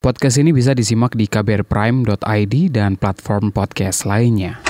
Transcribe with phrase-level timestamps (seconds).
[0.00, 4.69] Podcast ini bisa disimak di kbrprime.id dan platform podcast lainnya.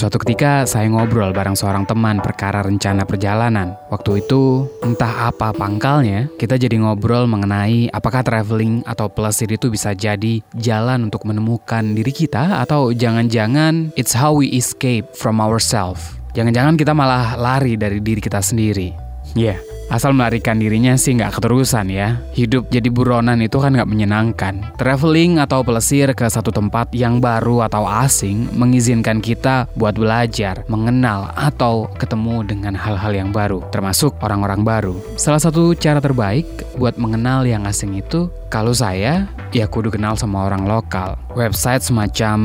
[0.00, 3.76] Suatu ketika saya ngobrol bareng seorang teman perkara rencana perjalanan.
[3.92, 9.92] Waktu itu, entah apa pangkalnya, kita jadi ngobrol mengenai apakah traveling atau pelesir itu bisa
[9.92, 16.16] jadi jalan untuk menemukan diri kita atau jangan-jangan it's how we escape from ourselves.
[16.32, 19.09] Jangan-jangan kita malah lari dari diri kita sendiri.
[19.38, 19.58] Ya, yeah,
[19.90, 22.22] asal melarikan dirinya sih nggak keterusan ya.
[22.34, 24.54] Hidup jadi buronan itu kan nggak menyenangkan.
[24.78, 31.34] Traveling atau pelesir ke satu tempat yang baru atau asing mengizinkan kita buat belajar, mengenal,
[31.34, 34.94] atau ketemu dengan hal-hal yang baru, termasuk orang-orang baru.
[35.18, 36.46] Salah satu cara terbaik
[36.78, 41.18] buat mengenal yang asing itu, kalau saya, ya kudu kenal sama orang lokal.
[41.34, 42.38] Website semacam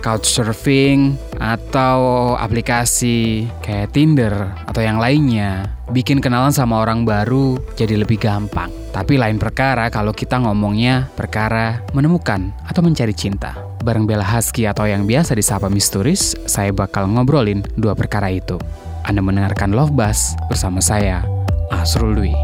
[0.00, 4.32] couchsurfing atau aplikasi kayak Tinder
[4.64, 8.70] atau yang lainnya bikin kenalan sama orang baru jadi lebih gampang.
[8.90, 13.54] Tapi lain perkara kalau kita ngomongnya perkara menemukan atau mencari cinta.
[13.82, 18.58] Bareng Bella Husky atau yang biasa disapa Misturis, saya bakal ngobrolin dua perkara itu.
[19.06, 21.22] Anda mendengarkan Love Buzz bersama saya,
[21.70, 22.34] Asrul Dwi.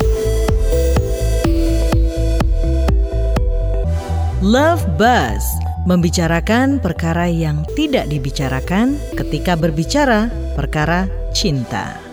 [4.41, 5.43] Love Buzz
[5.87, 12.06] membicarakan perkara yang tidak dibicarakan ketika berbicara perkara cinta.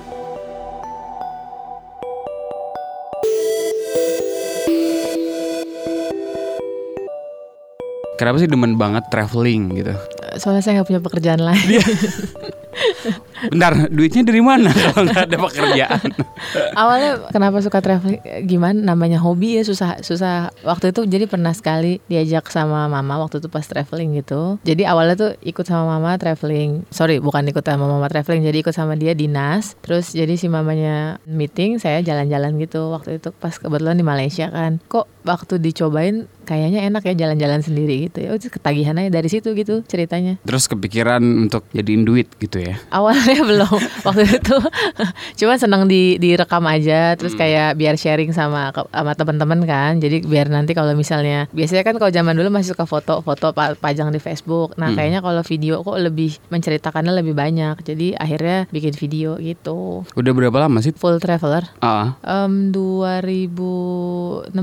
[8.24, 9.92] Kenapa sih demen banget traveling gitu?
[10.40, 11.68] Soalnya saya nggak punya pekerjaan lain.
[13.50, 16.08] Bentar, duitnya dari mana kalau nggak ada pekerjaan?
[16.78, 18.22] Awalnya kenapa suka traveling?
[18.48, 18.78] Gimana?
[18.94, 20.54] Namanya hobi ya susah susah.
[20.64, 24.62] Waktu itu jadi pernah sekali diajak sama mama waktu itu pas traveling gitu.
[24.64, 26.88] Jadi awalnya tuh ikut sama mama traveling.
[26.94, 28.44] Sorry, bukan ikut sama mama traveling.
[28.46, 29.76] Jadi ikut sama dia dinas.
[29.84, 32.92] Terus jadi si mamanya meeting, saya jalan-jalan gitu.
[32.94, 34.80] Waktu itu pas kebetulan di Malaysia kan.
[34.88, 38.36] Kok waktu dicobain kayaknya enak ya jalan-jalan sendiri gitu ya.
[38.36, 40.38] ketagihan aja dari situ gitu ceritanya.
[40.44, 42.76] Terus kepikiran untuk jadiin duit gitu ya?
[42.92, 43.80] Awalnya belum.
[44.04, 44.58] Waktu itu
[45.40, 49.98] cuma senang di direkam aja terus kayak biar sharing sama sama teman-teman kan.
[49.98, 54.20] Jadi biar nanti kalau misalnya biasanya kan kalau zaman dulu masih suka foto-foto pajang di
[54.20, 54.76] Facebook.
[54.78, 54.98] Nah, hmm.
[54.98, 57.76] kayaknya kalau video kok lebih menceritakannya lebih banyak.
[57.82, 60.04] Jadi akhirnya bikin video gitu.
[60.14, 60.94] Udah berapa lama sih?
[60.94, 61.66] Full traveler.
[61.80, 62.14] Uh.
[62.24, 64.54] Um, 2016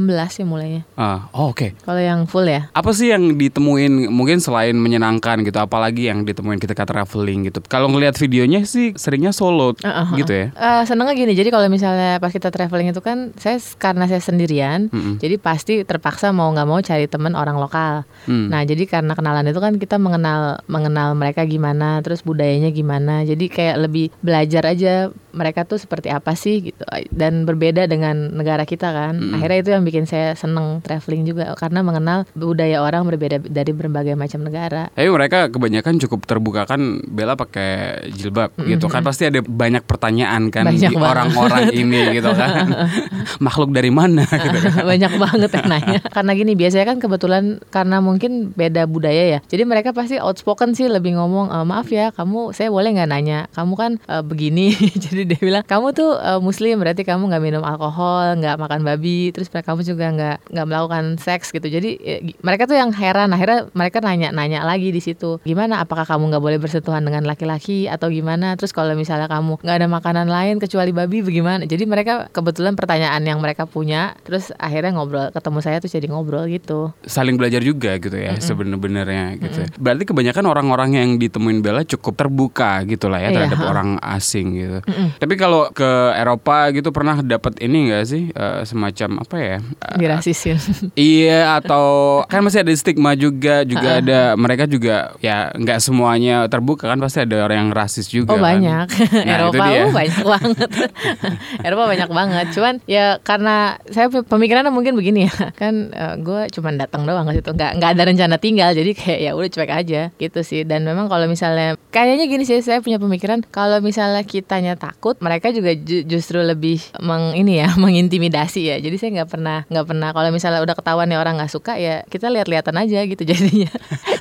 [0.41, 0.83] ya mulainya.
[0.95, 1.21] Uh.
[1.35, 1.57] Oh, oke.
[1.57, 1.71] Okay.
[1.83, 2.69] Kalau yang full ya.
[2.75, 7.63] Apa sih yang ditemuin mungkin selain menyenangkan gitu apalagi yang ditemuin ketika traveling gitu.
[7.67, 10.47] Kalau ngelihat videonya sih seringnya solo uh, uh, gitu ya.
[10.57, 11.33] Uh, senengnya gini.
[11.37, 15.15] Jadi kalau misalnya pas kita traveling itu kan saya karena saya sendirian, mm -mm.
[15.21, 18.09] jadi pasti terpaksa mau nggak mau cari teman orang lokal.
[18.27, 18.47] Mm.
[18.49, 23.23] Nah, jadi karena kenalan itu kan kita mengenal mengenal mereka gimana, terus budayanya gimana.
[23.23, 26.83] Jadi kayak lebih belajar aja mereka tuh seperti apa sih gitu
[27.15, 29.15] dan berbeda dengan negara kita kan.
[29.21, 29.37] Mm.
[29.37, 34.17] Akhirnya itu yang bikin saya seneng traveling juga karena mengenal budaya orang berbeda dari berbagai
[34.17, 34.89] macam negara.
[34.97, 38.71] Tapi mereka kebanyakan cukup terbuka kan Bella pakai jilbab mm -hmm.
[38.77, 42.71] gitu kan pasti ada banyak pertanyaan kan banyak di orang-orang ini gitu kan.
[43.45, 44.87] Makhluk dari mana gitu kan.
[44.87, 46.01] banyak banget yang nanya.
[46.09, 49.39] Karena gini biasanya kan kebetulan karena mungkin beda budaya ya.
[49.45, 53.39] Jadi mereka pasti outspoken sih lebih ngomong e, maaf ya kamu saya boleh nggak nanya
[53.51, 54.73] kamu kan uh, begini
[55.05, 59.35] jadi dia bilang kamu tuh uh, muslim berarti kamu nggak minum alkohol nggak makan babi
[59.35, 63.67] terus kamu juga nggak nggak melakukan seks gitu jadi ya, mereka tuh yang heran akhirnya
[63.75, 68.30] mereka nanya-nanya lagi di situ gimana apakah kamu nggak boleh bersentuhan dengan laki-laki atau gimana
[68.55, 71.65] terus kalau misalnya kamu nggak ada makanan lain kecuali babi bagaimana?
[71.65, 76.45] Jadi mereka kebetulan pertanyaan yang mereka punya terus akhirnya ngobrol ketemu saya tuh jadi ngobrol
[76.47, 76.93] gitu.
[77.07, 78.47] Saling belajar juga gitu ya mm -mm.
[78.47, 79.61] sebenarnya gitu.
[79.65, 79.81] Mm -mm.
[79.81, 84.55] berarti kebanyakan orang-orang yang ditemuin Bella cukup terbuka gitu lah ya iya, terhadap orang asing
[84.55, 84.79] gitu.
[84.85, 85.09] Mm -mm.
[85.17, 89.59] tapi kalau ke Eropa gitu pernah dapat ini enggak sih uh, semacam apa ya?
[89.81, 90.59] Uh, dirasisin
[90.99, 96.91] iya atau kan masih ada stigma juga juga ada mereka juga ya nggak semuanya terbuka
[96.91, 98.43] kan pasti ada orang yang rasis juga oh kan.
[98.43, 98.87] banyak.
[98.91, 100.71] Nah, Eropa uh, banyak banget.
[101.67, 102.47] Eropa banyak banget.
[102.53, 105.35] Cuman ya karena saya pemikirannya mungkin begini ya.
[105.55, 107.51] Kan uh, gue cuma datang doang ke situ.
[107.55, 110.03] Nggak nggak ada rencana tinggal jadi kayak ya udah cuek aja.
[110.17, 110.63] Gitu sih.
[110.67, 113.47] Dan memang kalau misalnya kayaknya gini sih saya punya pemikiran.
[113.49, 118.77] Kalau misalnya kitanya takut mereka juga ju justru lebih meng ini ya mengintimidasi ya.
[118.83, 120.11] Jadi saya nggak pernah nggak pernah.
[120.13, 123.71] Kalau misalnya udah ketahuan nih orang nggak suka ya kita lihat-lihatan aja gitu jadinya.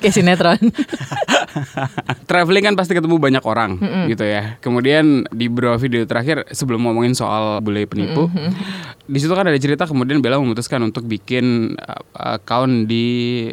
[0.00, 0.60] Kayak sinetron.
[2.30, 3.76] Traveling kan pasti ketemu banyak orang.
[3.80, 4.06] Mm -mm.
[4.08, 8.50] gitu ya kemudian di beberapa video terakhir sebelum ngomongin soal bule penipu mm -hmm.
[9.10, 13.06] Di situ kan ada cerita kemudian Bella memutuskan untuk bikin uh, account di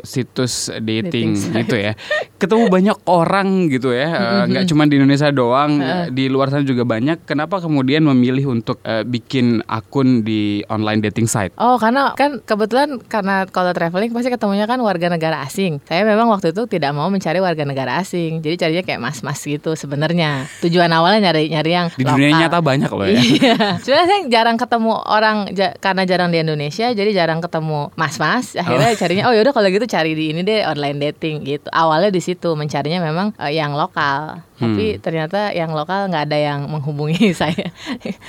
[0.06, 1.98] situs dating, Dating gitu ya.
[2.38, 5.82] Ketemu banyak orang gitu ya, uh, nggak cuma di Indonesia doang,
[6.14, 7.26] di luar sana juga banyak.
[7.26, 11.58] Kenapa kemudian memilih untuk uh, bikin akun di online dating site?
[11.58, 15.82] Oh, karena kan kebetulan karena kalau traveling pasti ketemunya kan warga negara asing.
[15.90, 18.46] Saya memang waktu itu tidak mau mencari warga negara asing.
[18.46, 20.46] Jadi carinya kayak mas-mas gitu sebenarnya.
[20.62, 22.42] Tujuan awalnya nyari nyari yang Di dunia lokal.
[22.46, 23.18] nyata banyak loh ya.
[23.18, 23.56] Iya.
[23.82, 28.56] Cuma saya jarang ketemu orang ja- karena jarang di Indonesia, jadi jarang ketemu mas-mas.
[28.56, 31.68] Akhirnya carinya, oh yaudah kalau gitu cari di ini deh online dating gitu.
[31.70, 34.42] Awalnya di situ mencarinya memang eh, yang lokal.
[34.58, 37.70] Tapi ternyata yang lokal nggak ada yang menghubungi saya,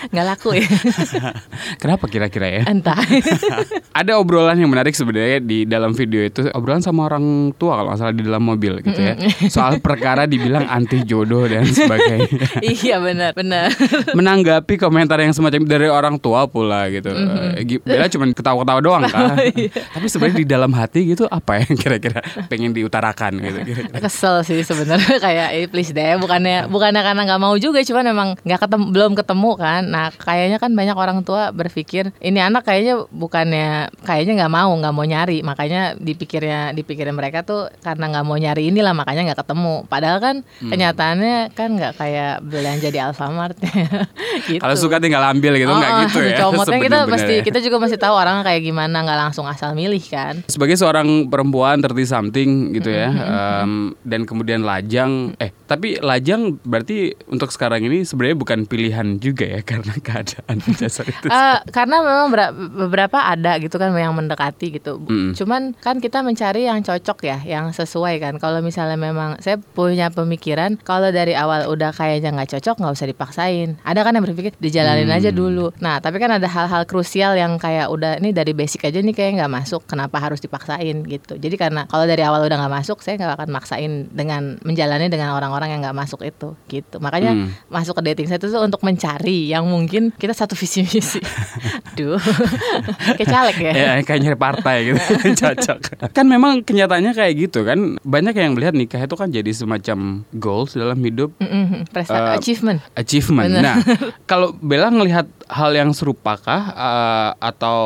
[0.08, 0.68] nggak laku ya.
[1.80, 2.62] Kenapa kira-kira ya?
[2.64, 3.00] Entah.
[3.98, 7.98] Ada obrolan yang menarik sebenarnya di dalam video itu obrolan sama orang tua kalau nggak
[7.98, 9.14] salah di dalam mobil gitu ya.
[9.48, 12.28] Soal perkara dibilang anti jodoh dan sebagainya.
[12.62, 13.72] iya benar, benar.
[14.12, 17.08] Menanggapi komentar yang semacam dari orang tua pula gitu.
[17.08, 19.34] Eh, Gi- Bella cuma ketawa-ketawa doang kan.
[19.88, 23.98] Tapi sebenarnya di dalam hati gitu apa yang kira-kira pengen diutarakan gitu kira-kira.
[23.98, 28.28] Kesel sih sebenarnya kayak eh, please deh, bukannya bukannya karena nggak mau juga, cuman memang
[28.42, 29.82] nggak ketemu, belum ketemu kan.
[29.86, 34.94] Nah kayaknya kan banyak orang tua berpikir ini anak kayaknya bukannya kayaknya nggak mau nggak
[34.94, 39.74] mau nyari, makanya dipikirnya dipikirnya mereka tuh karena nggak mau nyari inilah makanya nggak ketemu.
[39.86, 43.56] Padahal kan kenyataannya kan nggak kayak belanja di Alfamart
[44.50, 44.60] gitu.
[44.60, 46.36] Kalau suka tinggal ambil gitu nggak Oh, gitu ya.
[46.44, 50.44] Comotnya kita pasti kita juga masih tahu orangnya kayak gimana, nggak langsung asal milih kan.
[50.46, 57.12] Sebagai seorang perempuan 30 something gitu ya em, dan kemudian lajang eh tapi lajang berarti
[57.28, 61.28] untuk sekarang ini sebenarnya bukan pilihan juga ya karena keadaan dasar itu.
[61.28, 65.04] Eh, karena memang bera- beberapa ada gitu kan yang mendekati gitu.
[65.04, 65.36] Mm.
[65.36, 68.34] Cuman kan kita mencari yang cocok ya, yang sesuai kan.
[68.40, 73.08] Kalau misalnya memang saya punya pemikiran kalau dari awal udah kayaknya nggak cocok nggak usah
[73.12, 73.68] dipaksain.
[73.84, 75.76] Ada kan yang berpikir dijalanin aja dulu.
[75.84, 79.44] Nah tapi kan ada hal-hal krusial yang kayak udah ini dari basic aja nih kayak
[79.44, 79.84] nggak masuk.
[79.84, 81.36] Kenapa harus dipaksain gitu?
[81.36, 85.34] Jadi karena kalau dari awal udah nggak masuk, saya nggak akan maksain dengan menjalani dengan
[85.34, 86.96] orang-orang yang nggak masuk itu gitu.
[86.98, 87.50] Makanya Hmm.
[87.66, 91.18] masuk ke dating site itu tuh untuk mencari yang mungkin kita satu visi misi.
[91.98, 92.22] Duh,
[93.12, 93.72] kayak caleg ya.
[93.72, 95.00] Ya kayak nyari partai gitu
[95.42, 95.78] cocok.
[96.08, 97.98] Kan memang kenyataannya kayak gitu kan.
[98.00, 99.98] Banyak yang melihat nikah itu kan jadi semacam
[100.32, 102.78] goals dalam hidup Mm-mm, presta- Eh, achievement.
[102.94, 103.48] achievement.
[103.48, 103.62] Bener.
[103.64, 103.76] Nah,
[104.30, 107.80] kalau Bella ngelihat hal yang serupakah eh, atau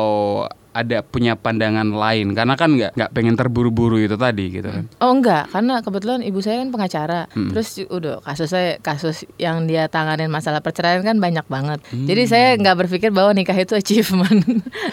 [0.73, 4.83] ada punya pandangan lain karena kan nggak nggak pengen terburu-buru itu tadi gitu kan.
[4.99, 7.21] Oh enggak, karena kebetulan ibu saya kan pengacara.
[7.31, 7.53] Hmm.
[7.53, 11.79] Terus udah kasus saya kasus yang dia tanganin masalah perceraian kan banyak banget.
[11.93, 12.09] Hmm.
[12.09, 14.41] Jadi saya nggak berpikir bahwa nikah itu achievement.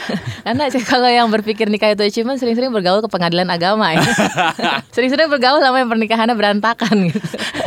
[0.46, 4.04] karena kalau yang berpikir nikah itu achievement sering-sering bergaul ke pengadilan agama ya.
[4.94, 7.20] sering-sering bergaul sama yang pernikahannya berantakan gitu.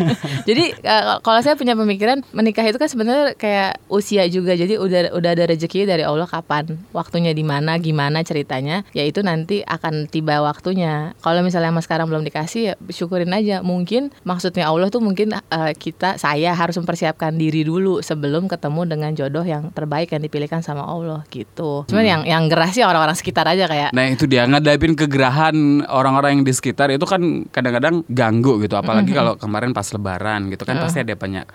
[0.48, 4.54] Jadi eh, kalau saya punya pemikiran menikah itu kan sebenarnya kayak usia juga.
[4.54, 9.64] Jadi udah udah ada rezeki dari Allah kapan, waktunya di mana, gimana ceritanya, yaitu nanti
[9.64, 11.16] akan tiba waktunya.
[11.24, 13.62] Kalau misalnya mas sekarang belum dikasih ya syukurin aja.
[13.62, 19.12] Mungkin maksudnya Allah tuh mungkin eh, kita saya harus mempersiapkan diri dulu sebelum ketemu dengan
[19.14, 21.86] jodoh yang terbaik yang dipilihkan sama Allah gitu.
[21.86, 24.44] Cuman yang yang gerah sih orang-orang sekitar aja kayak Nah itu dia.
[24.44, 28.74] Ngadapin kegerahan orang-orang yang di sekitar itu kan kadang-kadang ganggu gitu.
[28.74, 31.46] Apalagi kalau kemarin pas lebaran gitu kan pasti ada banyak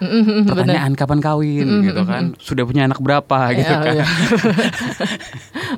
[0.46, 1.66] pertanyaan kapan kawin?
[1.82, 2.38] Gitu kan.
[2.38, 3.38] Sudah punya anak berapa?
[3.56, 3.94] Gitu Iya, kan.
[3.98, 4.06] iya.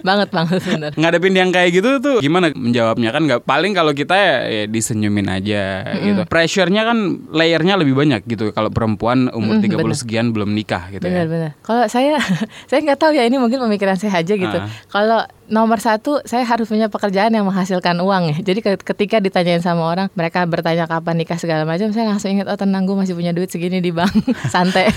[0.09, 0.91] banget banget bener.
[0.93, 5.27] ngadepin yang kayak gitu tuh gimana menjawabnya kan nggak paling kalau kita ya, ya disenyumin
[5.27, 5.63] aja
[5.97, 6.99] gitu pressure-nya kan
[7.29, 9.97] layernya lebih banyak gitu kalau perempuan umur Mm, 30 bener.
[9.97, 11.51] sekian belum nikah gitu ya Benar-benar.
[11.61, 12.17] Kalau saya,
[12.69, 14.53] saya nggak tahu ya ini mungkin pemikiran saya aja gitu.
[14.55, 14.71] Ah.
[14.87, 18.37] Kalau nomor satu, saya harus punya pekerjaan yang menghasilkan uang ya.
[18.41, 22.47] Jadi ke- ketika ditanyain sama orang, mereka bertanya kapan nikah segala macam, saya langsung ingat
[22.47, 24.15] oh tenang gue masih punya duit segini di bank,
[24.55, 24.95] santai.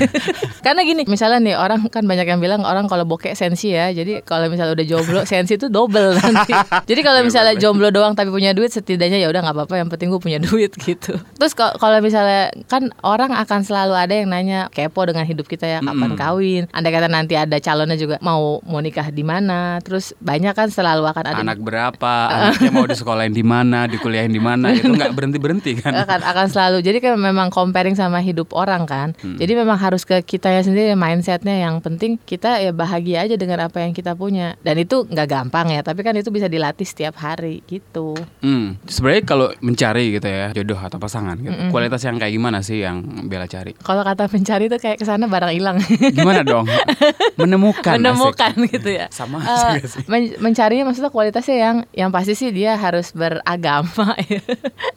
[0.62, 3.90] Karena gini, misalnya nih orang kan banyak yang bilang orang kalau bokek sensi ya.
[3.90, 6.54] Jadi kalau misalnya udah jomblo, sensi itu double nanti.
[6.90, 9.76] Jadi kalau misalnya jomblo doang tapi punya duit, setidaknya ya udah nggak apa-apa.
[9.78, 11.16] Yang penting gue punya duit gitu.
[11.38, 15.80] Terus kalau misalnya kan orang akan selalu ada yang nanya kepo dengan hidup kita ya
[15.80, 16.64] kapan kawin.
[16.72, 19.78] Andai kata nanti ada calonnya juga mau mau nikah di mana.
[19.80, 24.40] Terus banyak kan selalu akan ada anak berapa anaknya mau disekolahin di mana dikuliahin di
[24.40, 28.50] mana itu nggak berhenti berhenti kan akan akan selalu jadi kan memang comparing sama hidup
[28.56, 29.38] orang kan Hmm.
[29.38, 33.80] jadi memang harus ke kitanya sendiri mindsetnya yang penting kita ya bahagia aja dengan apa
[33.80, 37.64] yang kita punya dan itu nggak gampang ya tapi kan itu bisa dilatih setiap hari
[37.64, 42.60] gitu Hmm, sebenarnya kalau mencari gitu ya jodoh atau pasangan gitu, kualitas yang kayak gimana
[42.60, 43.74] sih yang Bella cari?
[43.76, 45.78] kalau kata pencari itu kayak ke sana barang hilang
[46.10, 46.68] Gimana dong?
[47.40, 47.96] Menemukan.
[47.96, 48.00] asik.
[48.00, 50.04] menemukan gitu ya Sama nggak sih?
[50.06, 54.42] men- mencarinya maksudnya kualitasnya yang yang pasti sih dia harus beragama ya.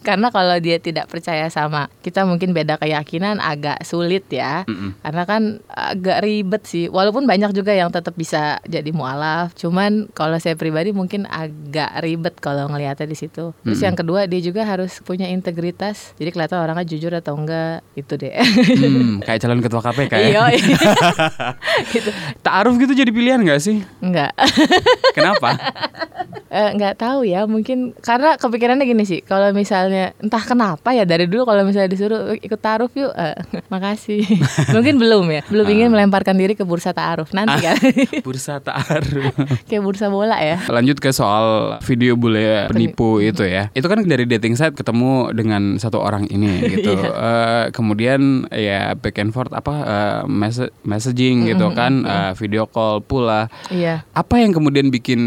[0.00, 4.62] Karena kalau dia tidak percaya sama kita mungkin beda keyakinan agak sulit ya.
[4.64, 4.98] Mm-mm.
[5.00, 6.86] Karena kan agak ribet sih.
[6.86, 9.52] Walaupun banyak juga yang tetap bisa jadi mualaf.
[9.54, 13.52] Cuman kalau saya pribadi mungkin agak ribet kalau ngelihatnya di situ.
[13.60, 16.16] Terus yang kedua dia juga harus punya integritas.
[16.16, 18.32] Jadi kelihatan orangnya jujur atau enggak itu deh.
[18.32, 20.28] Hmm, kayak calon ketua KPK ya.
[20.28, 20.42] Iya.
[21.92, 22.10] gitu.
[22.40, 23.84] Ta'aruf gitu jadi pilihan gak sih?
[24.00, 24.32] Enggak.
[25.12, 25.54] Kenapa?
[26.46, 31.28] Eh, nggak tahu ya mungkin karena kepikirannya gini sih kalau misalnya entah kenapa ya dari
[31.28, 33.36] dulu kalau misalnya disuruh "Eh, ikut taruh yuk eh,
[33.68, 34.24] makasih
[34.72, 37.76] mungkin belum ya belum ingin melemparkan diri ke bursa taaruf nanti kan
[38.24, 39.36] Bursa ta'aruf.
[39.68, 41.46] kayak bursa bola ya Lanjut ke soal
[41.80, 43.70] video bule penipu itu ya.
[43.70, 46.90] Itu kan dari dating site ketemu dengan satu orang ini gitu.
[46.96, 52.98] Eh, kemudian ya back and forth apa eh, messa- messaging gitu kan, eh, video call
[52.98, 53.46] pula.
[53.68, 55.20] iya Apa yang kemudian bikin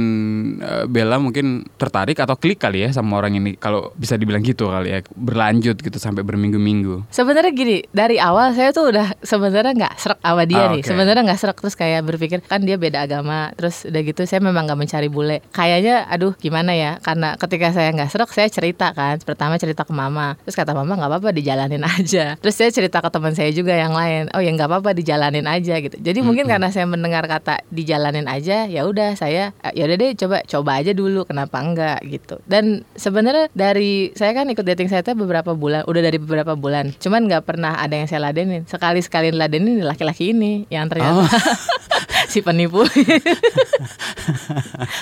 [0.58, 4.68] eh, Bella mungkin tertarik atau klik kali ya sama orang ini kalau bisa dibilang gitu
[4.68, 7.06] kali ya berlanjut gitu sampai berminggu-minggu.
[7.10, 10.82] Sebenarnya gini, dari awal saya tuh udah sebenarnya nggak serak sama dia Ah, nih.
[10.82, 10.88] oke.
[10.88, 13.52] Sebenarnya nggak serak terus kayak berpikir kan dia beda agama.
[13.54, 15.44] Terus udah gitu saya memang nggak mencari bule.
[15.52, 17.04] Kayaknya aduh gimana ya?
[17.04, 19.20] Karena ketika saya nggak serak saya cerita kan.
[19.20, 20.40] Pertama cerita ke mama.
[20.48, 22.40] Terus kata mama nggak apa-apa dijalanin aja.
[22.40, 24.32] Terus saya cerita ke teman saya juga yang lain.
[24.32, 26.00] Oh ya nggak apa-apa dijalanin aja gitu.
[26.00, 30.12] Jadi mungkin karena saya mendengar kata dijalanin aja, ya udah saya eh, ya udah deh
[30.16, 32.40] coba coba aja dulu kenapa enggak gitu.
[32.48, 36.94] Dan sebenarnya dari saya kan ikut dating saya beberapa bulan, udah dari beberapa bulan.
[37.02, 38.64] Cuman nggak pernah ada yang saya ladenin.
[38.70, 41.26] Sekali sekali ladenin laki-laki ini yang ternyata
[42.30, 42.86] si penipu.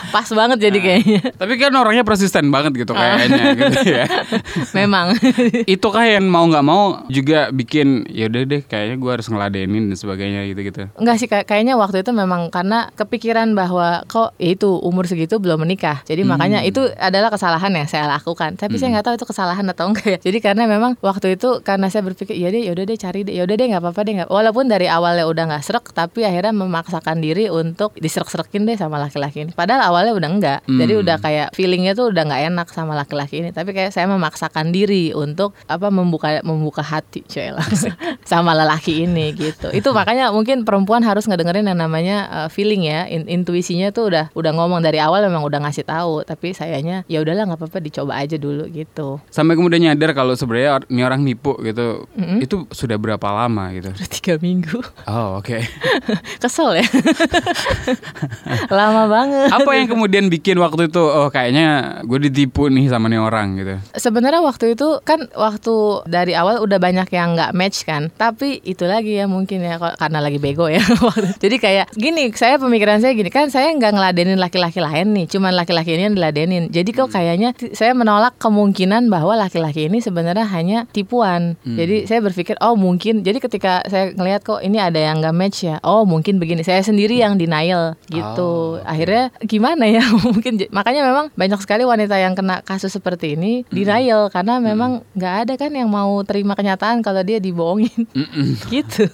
[0.10, 1.20] Pas banget jadi kayaknya.
[1.36, 4.06] Tapi kan orangnya persisten banget gitu kayaknya gitu ya.
[4.78, 5.14] Memang.
[5.68, 9.92] itu kah yang mau nggak mau juga bikin ya udah deh kayaknya gue harus ngeladenin
[9.92, 14.34] dan sebagainya gitu gitu Enggak sih kayak- kayaknya waktu itu memang karena kepikiran bahwa kok
[14.38, 16.02] ya itu umur segitu belum menikah.
[16.04, 18.56] Jadi makanya itu adalah kesalahan yang saya lakukan.
[18.56, 20.20] Tapi saya nggak tahu itu kesalahan atau enggak ya.
[20.22, 23.56] Jadi karena memang waktu itu karena saya berpikir ya deh yaudah deh cari deh yaudah
[23.56, 24.30] deh nggak apa-apa deh nggak.
[24.30, 29.44] Walaupun dari awalnya udah nggak serak tapi akhirnya memaksakan diri untuk diserak-serakin deh sama laki-laki
[29.44, 29.52] ini.
[29.52, 30.60] Padahal awalnya udah enggak.
[30.66, 31.02] Jadi Hmm.
[31.02, 33.50] udah kayak feelingnya tuh udah nggak enak sama laki-laki ini.
[33.52, 37.66] Tapi kayak saya memaksakan diri untuk apa membuka membuka hati cuy lah
[38.26, 39.70] sama lelaki ini gitu.
[39.70, 43.06] Itu makanya mungkin perempuan harus ngedengerin yang namanya uh, feeling ya.
[43.08, 46.24] In- intuisinya tuh udah udah ngomong dari awal memang udah ngasih tahu.
[46.24, 49.20] Tapi sayanya ya udahlah nggak apa-apa dicoba aja dulu gitu.
[49.30, 52.06] sampai kemudian nyadar kalau sebenarnya ini orang nipu gitu
[52.40, 54.80] itu sudah berapa lama gitu Udah tiga minggu.
[55.06, 55.58] oh oke
[56.42, 56.86] Kesel ya.
[58.78, 59.50] Lama banget.
[59.52, 63.76] apa yang kemudian bikin waktu itu oh kayaknya gue ditipu nih sama nih orang gitu
[63.94, 68.10] Sebenarnya waktu itu kan waktu dari awal udah banyak yang nggak match kan.
[68.12, 70.82] Tapi itu lagi ya mungkin ya karena lagi bego ya.
[71.44, 75.54] Jadi kayak gini, saya pemikiran saya gini kan saya nggak ngeladenin laki-laki lain nih, cuman
[75.54, 76.64] laki-laki ini yang diladenin.
[76.70, 81.56] Jadi kok kayaknya t- saya menolak kemungkinan bahwa laki-laki ini sebenarnya hanya tipuan.
[81.64, 83.22] Jadi saya berpikir oh mungkin.
[83.22, 85.78] Jadi ketika saya ngelihat kok ini ada yang nggak match ya.
[85.84, 86.64] Oh mungkin begini.
[86.64, 88.52] Saya sendiri yang denial gitu.
[88.82, 90.02] Akhirnya gimana ya?
[90.26, 95.36] mungkin makanya memang banyak sekali wanita yang kena kasus seperti ini denial karena memang nggak
[95.44, 97.94] ada kan yang mau terima kenyataan kalau dia dibohongin
[98.74, 99.06] gitu.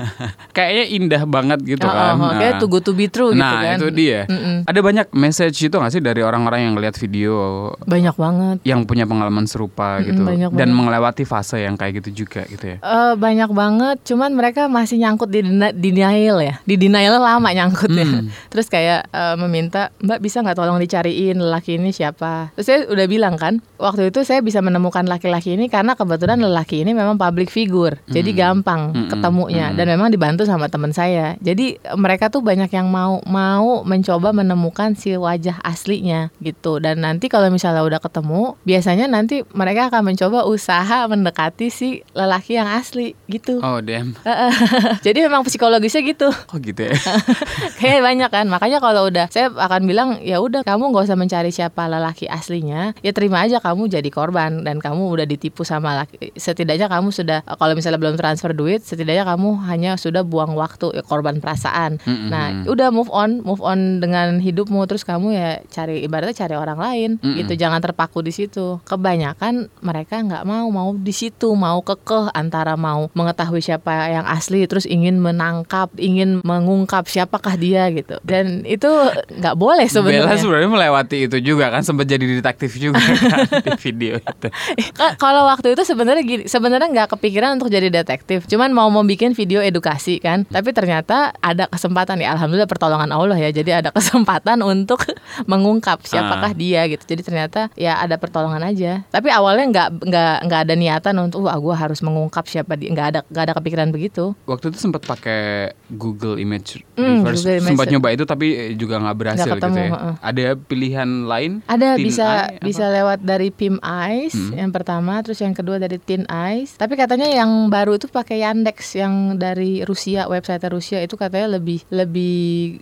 [0.56, 3.38] kayaknya indah banget gitu Oh, kan oh, oh, kayak too good to be true gitu
[3.38, 3.76] nah kan.
[3.76, 4.64] itu dia Mm-mm.
[4.64, 7.34] ada banyak message itu gak sih dari orang-orang yang ngeliat video
[7.80, 8.56] Banyak banget.
[8.62, 10.84] yang punya pengalaman serupa Mm-mm, gitu banyak dan banget.
[10.86, 15.28] melewati fase yang kayak gitu juga gitu ya Eh, banyak banget, cuman mereka masih nyangkut
[15.28, 18.06] di dena- denial ya, di denial lama nyangkut ya.
[18.06, 18.30] Hmm.
[18.54, 22.54] Terus kayak eh, meminta, Mbak bisa nggak tolong dicariin lelaki ini siapa?
[22.54, 26.86] Terus saya udah bilang kan, waktu itu saya bisa menemukan laki-laki ini karena kebetulan lelaki
[26.86, 29.76] ini memang public figure, jadi gampang Hmm, ketemunya hmm.
[29.76, 31.34] dan memang dibantu sama teman saya.
[31.40, 36.78] Jadi eh, mereka tuh banyak yang mau mau mencoba menemukan si wajah aslinya gitu.
[36.78, 42.58] Dan nanti kalau misalnya udah ketemu, biasanya nanti mereka akan mencoba usaha mendekati si lelaki
[42.58, 43.58] yang asli gitu.
[43.62, 44.14] oh damn
[45.06, 46.28] Jadi memang psikologisnya gitu.
[46.30, 46.94] kok gitu ya
[47.80, 48.46] Kayak banyak kan.
[48.48, 52.92] Makanya kalau udah saya akan bilang ya udah kamu nggak usah mencari siapa lelaki aslinya.
[53.00, 56.34] Ya terima aja kamu jadi korban dan kamu udah ditipu sama laki.
[56.36, 61.02] Setidaknya kamu sudah kalau misalnya belum transfer duit, setidaknya kamu hanya sudah buang waktu ya,
[61.02, 61.98] korban perasaan.
[62.04, 62.28] Mm-mm.
[62.28, 66.78] Nah, udah move on, move on dengan hidupmu terus kamu ya cari ibaratnya cari orang
[66.78, 67.38] lain Mm-mm.
[67.42, 67.56] gitu.
[67.56, 68.78] Jangan terpaku di situ.
[68.84, 74.66] Kebanyakan mereka nggak mau mau di situ, mau kekeh antara mau mengetahui siapa yang asli
[74.68, 78.18] terus ingin menangkap, ingin mengungkap siapakah dia gitu.
[78.20, 78.86] Dan itu
[79.32, 79.94] nggak boleh Bella
[80.26, 80.36] sebenarnya.
[80.36, 84.48] sebenarnya melewati itu juga kan sempat jadi detektif juga kan di video itu.
[84.98, 88.44] Ka- Kalau waktu itu sebenarnya gini, sebenarnya nggak kepikiran untuk jadi detektif.
[88.44, 90.42] Cuman mau mau bikin video edukasi kan.
[90.44, 92.32] Tapi ternyata ada kesempatan ya.
[92.32, 93.50] Alhamdulillah pertolongan Allah ya.
[93.50, 95.02] Jadi ada kesempatan untuk
[95.44, 96.54] mengungkap siapakah Ah.
[96.54, 97.02] dia gitu.
[97.06, 99.02] Jadi ternyata ya ada pertolongan aja.
[99.06, 102.88] Tapi awalnya nggak nggak nggak ada niatan untuk wah gue harus mengungkap siapa dia.
[102.88, 104.32] Nggak ada nggak ada kepikiran begitu.
[104.44, 107.68] Waktu itu sempat pakai Google Image Reverse, Google Image.
[107.68, 109.90] sempat nyoba itu tapi juga nggak berhasil Nggak ketemu, gitu ya.
[109.92, 110.14] heeh.
[110.18, 111.50] Ada pilihan lain?
[111.64, 112.64] Ada Thin bisa Eye, apa?
[112.64, 114.52] bisa lewat dari Pim Eyes Hmm.
[114.54, 116.74] yang pertama, terus yang kedua dari Thin Eyes.
[116.74, 121.84] Tapi katanya yang baru itu pakai Yandex yang dari Rusia, website Rusia itu katanya lebih
[121.88, 122.36] lebih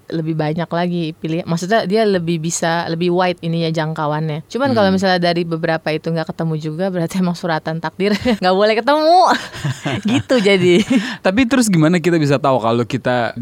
[0.09, 1.43] lebih banyak lagi pilih.
[1.45, 4.47] Maksudnya dia lebih bisa lebih wide ininya jangkauannya.
[4.47, 4.95] Cuman kalau Hmm.
[4.95, 9.19] misalnya dari beberapa itu nggak ketemu juga berarti emang suratan takdir nggak boleh ketemu.
[10.07, 10.75] gitu jadi.
[11.21, 13.35] Tapi terus gimana kita bisa tahu kalau kita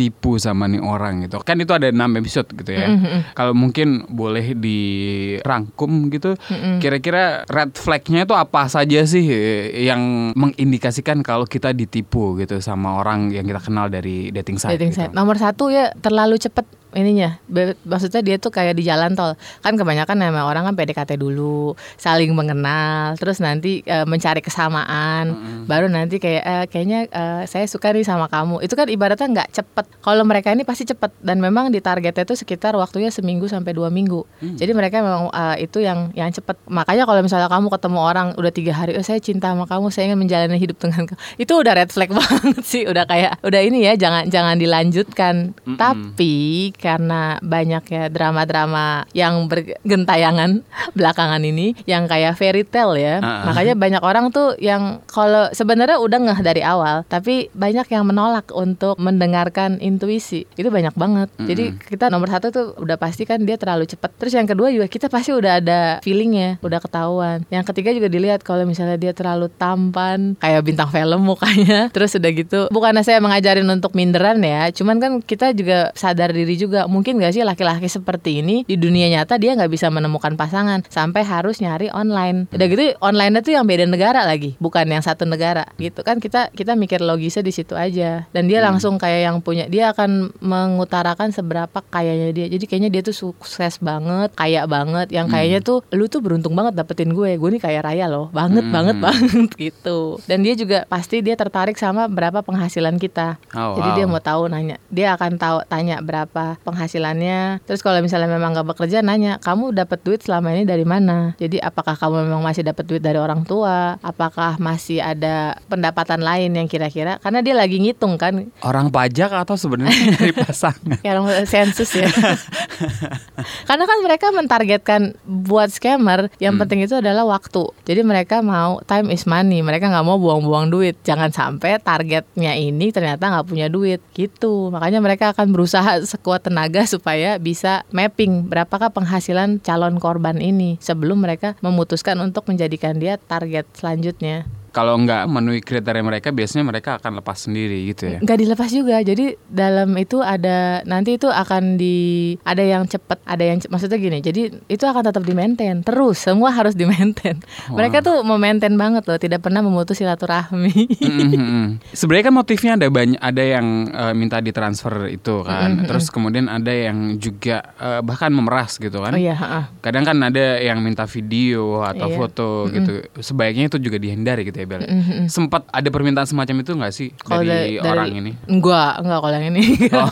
[0.00, 1.36] ditipu sama nih orang gitu?
[1.44, 2.88] Kan itu ada 6 episode gitu ya.
[3.36, 6.40] Kalau mungkin boleh dirangkum gitu,
[6.80, 12.96] kira-kira red flagnya itu apa saja sih eh, yang mengindikasikan kalau kita ditipu gitu sama
[12.96, 14.80] orang yang kita kenal dari dating site?
[14.80, 15.04] dating gitu?
[15.04, 15.12] site.
[15.12, 17.38] Nomor satu ya terlalu cepet ininya.
[17.86, 19.34] Maksudnya dia tuh kayak di jalan tol.
[19.62, 25.34] Kan kebanyakan memang orang kan PDKT dulu, saling mengenal, terus nanti eh, mencari kesamaan,
[25.66, 28.62] baru nanti kayak eh, kayaknya eh, saya suka nih sama kamu.
[28.64, 29.86] Itu kan ibaratnya nggak cepet.
[30.02, 33.88] Kalau mereka ini pasti cepet dan memang di targetnya itu sekitar waktunya seminggu sampai dua
[33.88, 34.26] minggu.
[34.40, 36.56] Jadi mereka memang eh, itu yang yang cepet.
[36.66, 40.10] Makanya kalau misalnya kamu ketemu orang udah tiga hari, oh saya cinta sama kamu, saya
[40.10, 42.82] ingin menjalani hidup dengan kamu, itu udah red flag banget sih.
[42.86, 45.54] Udah kayak udah ini ya, jangan jangan dilanjutkan.
[45.78, 50.64] Tapi karena banyak ya drama-drama yang bergentayangan
[50.98, 53.52] belakangan ini, yang kayak fairy tale ya, ah.
[53.52, 58.48] makanya banyak orang tuh yang kalau sebenarnya udah ngeh dari awal, tapi banyak yang menolak
[58.56, 60.48] untuk mendengarkan intuisi.
[60.56, 61.28] Itu banyak banget.
[61.40, 64.14] Jadi kita nomor satu tuh udah pasti kan dia terlalu cepat.
[64.16, 67.44] Terus yang kedua juga kita pasti udah ada feelingnya, udah ketahuan.
[67.52, 71.88] Yang ketiga juga dilihat kalau misalnya dia terlalu tampan, kayak bintang film mukanya.
[71.94, 76.54] Terus udah gitu, bukannya saya mengajarin untuk minderan ya, cuman kan kita juga sadar diri
[76.56, 76.69] juga.
[76.86, 81.22] Mungkin gak sih laki-laki seperti ini di dunia nyata dia nggak bisa menemukan pasangan sampai
[81.22, 82.46] harus nyari online.
[82.52, 86.52] Udah gitu online itu yang beda negara lagi, bukan yang satu negara gitu kan kita
[86.52, 88.28] kita mikir logisnya di situ aja.
[88.30, 92.46] Dan dia langsung kayak yang punya dia akan mengutarakan seberapa kayanya dia.
[92.46, 95.08] Jadi kayaknya dia tuh sukses banget, kaya banget.
[95.08, 97.34] Yang kayaknya tuh lu tuh beruntung banget dapetin gue.
[97.34, 98.74] Gue nih kaya raya loh, banget Hmm.
[98.76, 100.20] banget banget gitu.
[100.28, 103.40] Dan dia juga pasti dia tertarik sama berapa penghasilan kita.
[103.56, 103.96] Oh, Jadi wow.
[103.96, 107.64] dia mau tahu nanya, dia akan tahu tanya berapa penghasilannya.
[107.64, 111.32] Terus kalau misalnya memang gak bekerja nanya, kamu dapat duit selama ini dari mana?
[111.36, 113.96] Jadi apakah kamu memang masih dapat duit dari orang tua?
[114.00, 117.16] Apakah masih ada pendapatan lain yang kira-kira?
[117.18, 121.00] Karena dia lagi ngitung kan, Orang pajak atau sebenarnya dari pasangan?
[121.00, 122.08] ya orang sensus ya.
[123.68, 126.60] Karena kan mereka mentargetkan buat scammer, yang Hmm.
[126.60, 127.62] penting itu adalah waktu.
[127.84, 130.98] Jadi mereka mau time is money, mereka nggak mau buang-buang duit.
[131.00, 134.68] Jangan sampai targetnya ini ternyata nggak punya duit gitu.
[134.68, 141.22] Makanya mereka akan berusaha sekuat tenaga supaya bisa mapping berapakah penghasilan calon korban ini sebelum
[141.22, 144.50] mereka memutuskan untuk menjadikan dia target selanjutnya.
[144.70, 148.18] Kalau nggak memenuhi kriteria mereka, biasanya mereka akan lepas sendiri gitu ya.
[148.20, 151.96] nggak dilepas juga jadi dalam itu ada nanti itu akan di
[152.40, 156.20] ada yang cepet ada yang ce- maksudnya gini jadi itu akan tetap di maintain terus
[156.20, 161.66] semua harus di maintain mereka tuh memaintain banget loh tidak pernah memutus silaturahmi Mm-mm.
[161.90, 166.70] Sebenarnya kan motifnya ada banyak, ada yang eh, minta ditransfer itu kan, terus kemudian ada
[166.70, 169.12] yang juga eh, bahkan memeras gitu kan.
[169.12, 169.68] oh iya.
[169.80, 172.16] Kadang kan ada yang minta video atau Iya.
[172.16, 172.92] foto gitu.
[173.16, 174.80] Sebaiknya itu juga dihindari gitu ya Bel.
[175.26, 178.32] Sempat ada permintaan semacam itu nggak sih Kalau dari, da- orang ini?
[178.44, 179.62] Enggak, enggak kalau yang ini.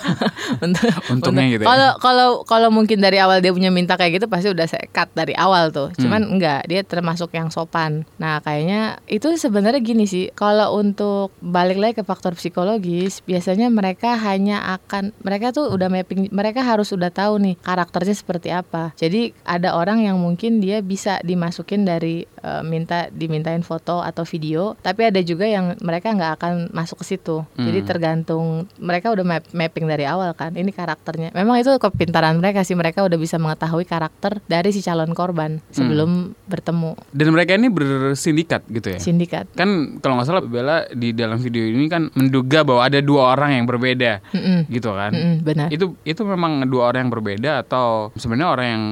[0.64, 1.68] Untuk- Untungnya untuk- gitu ya.
[1.68, 5.12] Kalau kalau kalau mungkin dari awal dia punya minta kayak gitu pasti udah saya cut
[5.12, 5.92] dari awal tuh.
[5.94, 6.32] Cuman Hmm.
[6.34, 8.08] enggak, dia termasuk yang sopan.
[8.16, 10.32] Nah, kayaknya itu sebenarnya gini sih.
[10.32, 16.30] Kalau untuk balik lagi ke faktor psikologis, biasanya mereka hanya akan mereka tuh udah mapping,
[16.30, 18.92] mereka harus udah tahu nih karakternya seperti apa.
[18.94, 24.37] Jadi ada orang yang mungkin dia bisa dimasukin dari eh, minta dimintain foto atau video,
[24.78, 27.42] tapi ada juga yang mereka nggak akan masuk ke situ.
[27.54, 27.88] Jadi Hmm.
[27.88, 28.44] tergantung
[28.78, 30.54] mereka udah map- mapping dari awal kan.
[30.54, 31.34] Ini karakternya.
[31.34, 32.72] Memang itu kepintaran mereka sih.
[32.72, 38.62] Mereka udah bisa mengetahui karakter dari si calon korban sebelum bertemu Dan mereka ini bersindikat
[38.68, 39.00] gitu ya?
[39.00, 39.50] sindikat.
[39.52, 43.58] Kan kalau nggak salah Bella di dalam video ini kan menduga bahwa ada dua orang
[43.58, 44.70] yang berbeda Mm-mm.
[44.70, 45.10] gitu kan?
[45.10, 45.68] Mm-mm, benar.
[45.68, 48.84] Itu itu memang dua orang yang berbeda atau sebenarnya orang yang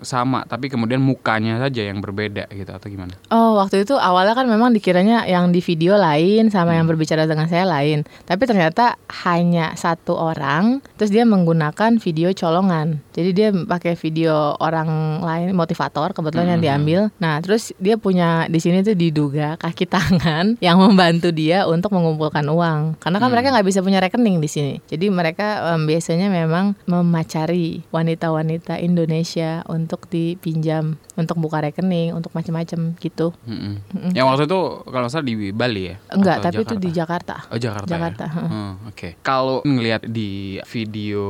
[0.00, 3.14] sama tapi kemudian mukanya saja yang berbeda gitu atau atau gimana?
[3.28, 7.44] Oh, waktu itu awalnya kan memang dikiranya yang di video lain sama yang berbicara dengan
[7.44, 8.08] saya lain.
[8.24, 8.96] Tapi ternyata
[9.28, 13.04] hanya satu orang, terus dia menggunakan video colongan.
[13.12, 17.00] Jadi dia pakai video orang lain motivator kebetulan yang diambil.
[17.20, 22.48] Nah, terus dia punya di sini tuh diduga kaki tangan yang membantu dia untuk mengumpulkan
[22.48, 22.96] uang.
[22.96, 24.74] Karena kan mereka nggak bisa punya rekening di sini.
[24.88, 32.96] Jadi mereka em, biasanya memang memacari wanita-wanita Indonesia untuk dipinjam, untuk buka rekening, untuk macam-macam
[32.96, 33.36] gitu.
[33.44, 34.16] Mm-mm.
[34.16, 35.96] Yang waktu itu kalau salah di Bali ya?
[36.10, 37.34] Enggak, Atau tapi itu di Jakarta.
[37.48, 37.88] Oh Jakarta.
[37.88, 38.34] Jakarta, Ya?
[38.34, 38.50] heeh.
[38.50, 39.08] Hmm, Oke.
[39.20, 41.24] Kalau ngelihat di video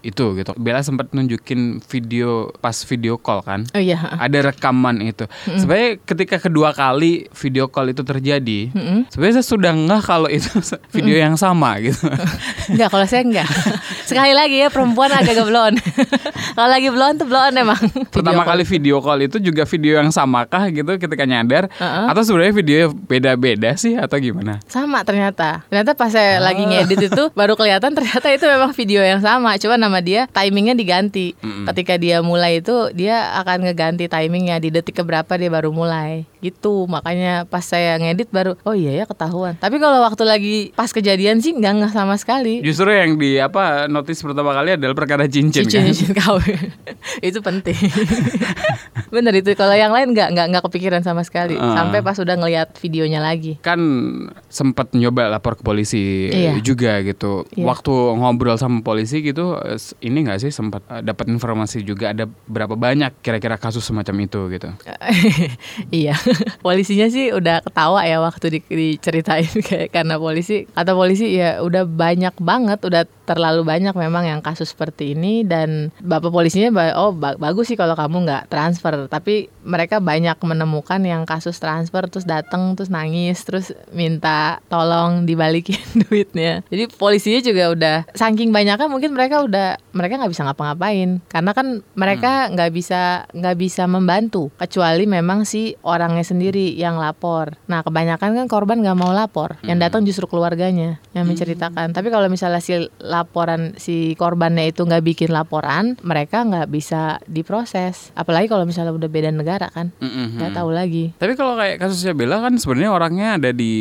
[0.00, 3.60] itu gitu, Bella sempat nunjukin video pas video call kan?
[3.72, 3.98] Oh iya.
[4.16, 5.24] Ada rekaman itu.
[5.46, 9.08] Sebenarnya ketika kedua kali video call itu terjadi, Mm-mm.
[9.08, 10.50] sebenarnya saya sudah nggak kalau itu
[10.94, 12.06] video yang sama gitu.
[12.72, 13.48] Enggak, kalau saya enggak.
[14.06, 15.78] Sekali lagi ya perempuan agak-agak blonde.
[16.56, 17.82] kalau lagi blonde tuh blonde emang.
[18.08, 18.48] Pertama Video call.
[18.48, 22.06] kali video call itu juga video yang samakah gitu ketika nyadar Heeh.
[22.06, 24.62] atau sebenarnya video beda-beda sih atau gimana?
[24.66, 25.66] sama ternyata.
[25.66, 26.46] Ternyata pas saya Ah.
[26.46, 29.58] lagi ngedit itu baru kelihatan ternyata itu memang video yang sama.
[29.58, 31.34] Cuma nama dia timingnya diganti.
[31.66, 36.22] Ketika dia mulai itu dia akan ngeganti timingnya di detik keberapa dia baru mulai.
[36.46, 36.86] Gitu.
[36.86, 39.54] Makanya pas saya ngedit baru oh iya ya ketahuan.
[39.56, 42.62] Tapi kalau waktu lagi pas kejadian sih nggak nggak sama sekali.
[42.62, 45.86] Justru yang di apa notis pertama kali adalah perkara cincin, cincin kan?
[45.88, 46.58] cincin kawin
[47.28, 47.74] itu penting
[49.14, 51.72] bener itu kalau yang lain nggak nggak nggak kepikiran sama sekali Ah.
[51.74, 53.78] sampai pas udah ngelihat videonya lagi kan
[54.46, 56.58] sempat nyoba lapor ke polisi Iya.
[56.60, 57.46] juga gitu.
[57.52, 57.64] Iya.
[57.64, 59.56] Waktu ngobrol sama polisi gitu,
[60.00, 64.40] ini nggak sih sempat eh, dapat informasi juga ada berapa banyak kira-kira kasus semacam itu
[64.52, 64.68] gitu.
[65.94, 66.14] iya
[66.66, 70.68] polisinya sih udah ketawa ya waktu di, diceritain kayak karena polisi.
[70.70, 75.42] Kata polisi ya udah banyak banget udah terlalu banyak memang yang kasus seperti ini.
[75.42, 79.08] Dan bapak polisinya oh ba- bagus sih kalau kamu nggak transfer.
[79.08, 85.82] Tapi mereka banyak menemukan yang kasus transfer terus datang terus nangis terus minta tolong dibalikin
[86.06, 86.62] duitnya.
[86.70, 91.18] Jadi polisinya juga udah saking banyaknya mungkin mereka udah mereka nggak bisa ngapa-ngapain.
[91.26, 97.58] Karena kan mereka nggak bisa nggak bisa membantu kecuali memang si orangnya sendiri yang lapor.
[97.66, 101.90] Nah kebanyakan kan korban nggak mau lapor yang datang justru keluarganya yang menceritakan.
[101.90, 108.14] Tapi kalau misalnya si laporan si korbannya itu nggak bikin laporan mereka nggak bisa diproses.
[108.14, 109.90] Apalagi kalau misalnya udah beda negara kan.
[109.98, 110.36] Mm-mm.
[110.36, 111.16] nggak tahu lagi.
[111.16, 113.72] Tapi kalau kayak kasusnya Bella kan sebenarnya orangnya ada di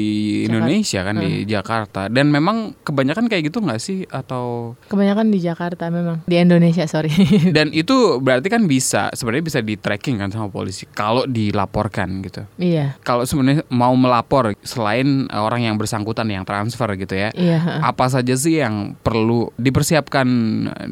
[0.47, 2.07] Indonesia kan di Jakarta.
[2.07, 4.07] Dan memang kebanyakan kayak gitu nggak sih?
[4.07, 6.23] Atau kebanyakan di Jakarta memang.
[6.23, 7.11] Di Indonesia sorry.
[7.55, 12.47] Dan itu berarti kan bisa sebenarnya bisa di tracking kan sama polisi kalau dilaporkan gitu.
[12.55, 12.95] iya.
[13.03, 18.33] Kalau sebenarnya mau melapor selain orang yang bersangkutan yang transfer gitu ya, iya apa saja
[18.37, 20.27] sih yang perlu dipersiapkan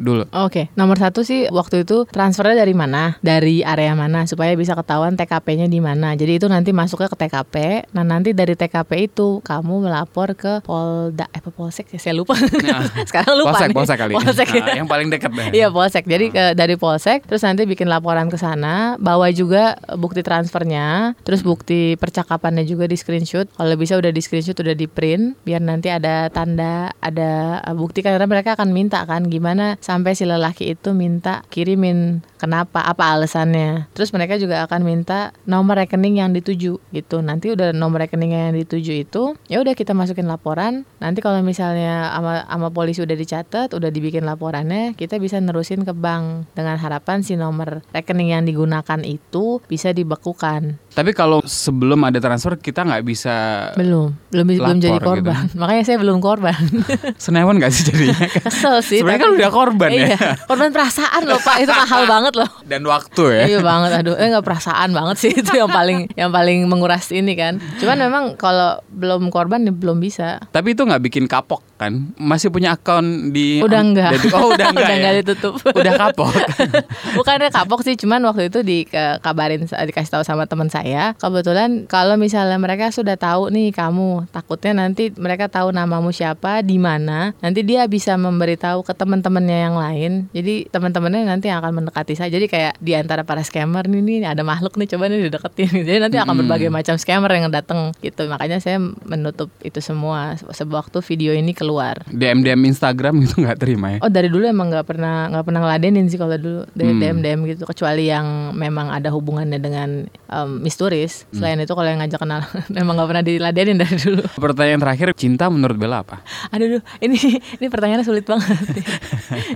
[0.01, 0.27] dulu?
[0.33, 4.25] Oke, nomor satu sih waktu itu transfernya dari mana, dari area mana?
[4.25, 6.13] Supaya bisa ketahuan TKP-nya di mana.
[6.17, 7.55] Jadi itu nanti masuknya ke TKP.
[7.93, 12.33] Nah nanti dari TKP itu kamu melapor ke Polda, eh Polsek ya saya lupa.
[13.09, 13.75] Sekarang lupa polsek, nih.
[13.77, 14.13] polsek kali.
[14.17, 14.47] Polsek.
[14.53, 15.47] Nah, yang paling dekat deh.
[15.53, 16.03] Iya polsek.
[16.09, 21.45] Jadi ke, dari polsek, terus nanti bikin laporan ke sana, bawa juga bukti transfernya, terus
[21.45, 23.45] bukti percakapannya juga di screenshot.
[23.53, 28.25] Kalau bisa udah di screenshot, udah di print, biar nanti ada tanda, ada bukti karena
[28.25, 33.87] mereka akan minta kan gimana sampai si lelaki itu minta kirimin kenapa, apa alasannya.
[33.95, 37.17] Terus mereka juga akan minta nomor rekening yang dituju gitu.
[37.23, 40.83] Nanti udah nomor rekening yang dituju itu, ya udah kita masukin laporan.
[40.99, 45.95] Nanti kalau misalnya sama, sama polisi udah dicatat, udah dibikin laporannya, kita bisa nerusin ke
[45.95, 50.75] bank dengan harapan si nomor rekening yang digunakan itu bisa dibekukan.
[50.93, 53.35] Tapi kalau sebelum ada transfer kita nggak bisa
[53.73, 55.31] Belum, belum belum jadi Lapor gitu.
[55.31, 55.43] korban.
[55.61, 56.61] Makanya saya belum korban.
[57.23, 58.19] senewan nggak sih jadinya?
[58.45, 58.99] Kesel sih.
[59.01, 60.07] Sebenarnya kan udah korban ya.
[60.13, 62.49] Iya, korban perasaan loh Pak, itu mahal banget loh.
[62.65, 63.43] Dan waktu ya.
[63.57, 67.33] Iya banget, aduh, eh nggak perasaan banget sih itu yang paling yang paling menguras ini
[67.33, 67.57] kan.
[67.81, 70.41] Cuman memang kalau belum korban ya belum bisa.
[70.53, 71.93] Tapi itu nggak bikin kapok kan?
[72.15, 74.11] Masih punya akun di Udah enggak.
[74.15, 74.97] Detik- Oh udah enggak Udah ya?
[74.97, 75.53] enggak ditutup.
[75.67, 76.31] Udah kapok.
[77.17, 81.17] Bukannya kapok sih, cuman waktu itu dikabarin dikasih tahu sama teman saya.
[81.17, 86.77] Kebetulan kalau misalnya mereka sudah tahu nih kamu, takutnya nanti mereka tahu namamu siapa, di
[86.77, 90.11] mana, nanti dia bisa memberitahu ke teman-temannya yang lain.
[90.31, 92.29] Jadi teman-temannya nanti akan mendekati saya.
[92.29, 95.71] Jadi kayak di antara para scammer nih, nih ada makhluk nih, coba nih dideketin.
[95.87, 98.29] Jadi nanti akan berbagai macam scammer yang datang gitu.
[98.29, 100.37] Makanya saya menutup itu semua.
[100.37, 101.97] Sebuah waktu video ini keluar keluar.
[102.05, 103.99] DM DM Instagram gitu nggak terima ya?
[104.05, 107.01] Oh dari dulu emang nggak pernah nggak pernah ngeladenin sih kalau dulu dari Hmm.
[107.01, 111.25] DM DM gitu kecuali yang memang ada hubungannya dengan um, misturis.
[111.33, 112.45] Selain itu kalau yang ngajak kenal
[112.77, 114.21] memang nggak pernah diladenin dari dulu.
[114.37, 116.21] Pertanyaan terakhir, cinta menurut Bella apa?
[116.53, 117.17] Aduh, duh, ini
[117.57, 118.53] ini pertanyaannya sulit banget.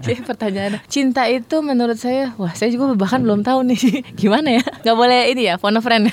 [0.01, 4.63] Jadi pertanyaan cinta itu menurut saya, wah saya juga bahkan belum tahu nih gimana ya.
[4.81, 6.09] Nggak boleh ini ya, phone a friend.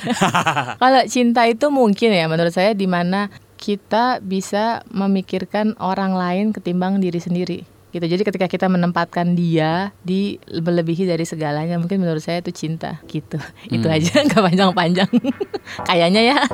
[0.76, 3.32] Kalau cinta itu mungkin ya menurut saya di mana
[3.64, 7.64] kita bisa memikirkan orang lain ketimbang diri sendiri.
[7.96, 8.04] Gitu.
[8.04, 13.00] Jadi ketika kita menempatkan dia di melebihi dari segalanya, mungkin menurut saya itu cinta.
[13.08, 13.40] Gitu.
[13.72, 13.96] Itu Hmm.
[13.96, 15.08] aja nggak panjang-panjang.
[15.88, 16.38] Kayaknya ya.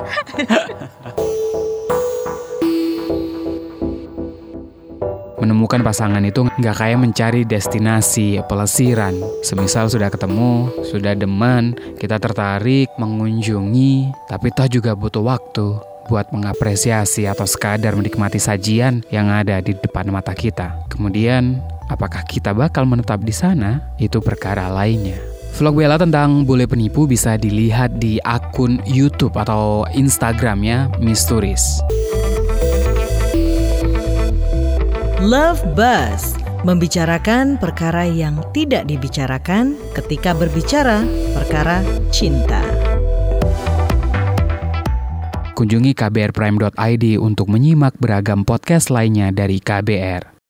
[5.41, 9.17] Menemukan pasangan itu nggak kayak mencari destinasi pelesiran.
[9.41, 17.23] Semisal sudah ketemu, sudah demen, kita tertarik mengunjungi, tapi toh juga butuh waktu buat mengapresiasi
[17.23, 20.75] atau sekadar menikmati sajian yang ada di depan mata kita.
[20.91, 23.95] Kemudian, apakah kita bakal menetap di sana?
[23.95, 25.15] Itu perkara lainnya.
[25.55, 31.79] Vlog Bella tentang bule penipu bisa dilihat di akun YouTube atau Instagramnya Miss Turis.
[35.23, 41.03] Love Buzz membicarakan perkara yang tidak dibicarakan ketika berbicara
[41.35, 42.70] perkara cinta.
[45.61, 50.40] Kunjungi kbrprime.id untuk menyimak beragam podcast lainnya dari KBR.